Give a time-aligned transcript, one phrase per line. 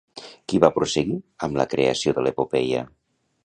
[0.53, 1.19] Qui va prosseguir
[1.49, 2.85] amb la creació de l'epopeia?